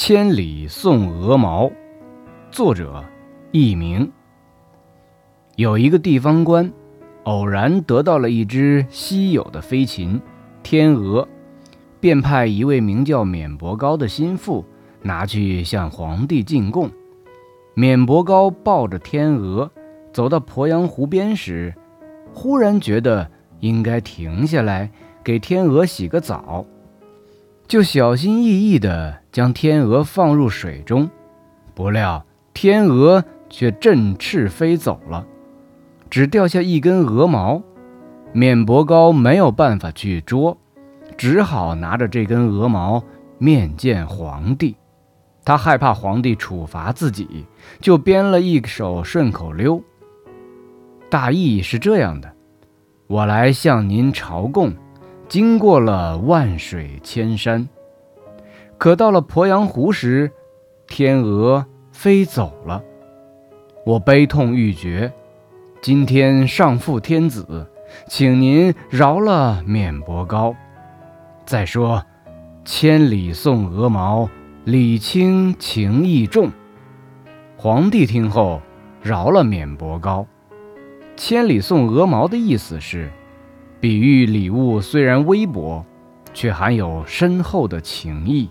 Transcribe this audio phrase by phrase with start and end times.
[0.00, 1.68] 千里送鹅毛，
[2.52, 3.04] 作者
[3.50, 4.08] 佚名。
[5.56, 6.72] 有一个地方官，
[7.24, 10.22] 偶然得到了一只稀有的飞禽——
[10.62, 11.26] 天鹅，
[11.98, 14.64] 便派一位名叫免伯高的心腹
[15.02, 16.88] 拿去向皇帝进贡。
[17.74, 19.68] 免伯高抱着天鹅
[20.12, 21.74] 走到鄱阳湖边时，
[22.32, 24.92] 忽然觉得应该停下来
[25.24, 26.64] 给天鹅洗个澡。
[27.68, 31.10] 就小心翼翼地将天鹅放入水中，
[31.74, 35.26] 不料天鹅却振翅飞走了，
[36.08, 37.62] 只掉下一根鹅毛。
[38.32, 40.56] 免伯高没有办法去捉，
[41.18, 43.04] 只好拿着这根鹅毛
[43.36, 44.74] 面见皇帝。
[45.44, 47.44] 他害怕皇帝处罚自己，
[47.80, 49.82] 就编了一首顺口溜，
[51.10, 52.32] 大意是这样的
[53.08, 54.72] ：“我来向您朝贡。”
[55.28, 57.68] 经过了万水千山，
[58.78, 60.32] 可到了鄱阳湖时，
[60.86, 62.82] 天鹅飞走了。
[63.84, 65.12] 我悲痛欲绝，
[65.82, 67.70] 今天上负天子，
[68.06, 70.56] 请您饶了免伯高。
[71.44, 72.02] 再说，
[72.64, 74.30] 千里送鹅毛，
[74.64, 76.50] 礼轻情意重。
[77.58, 78.62] 皇帝听后
[79.02, 80.26] 饶了免伯高。
[81.18, 83.10] 千里送鹅毛的意思是。
[83.80, 85.84] 比喻礼物虽然微薄，
[86.34, 88.48] 却含有深厚的情意。